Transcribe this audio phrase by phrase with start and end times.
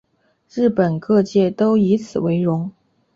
[0.49, 2.71] 日本各界都以此为荣。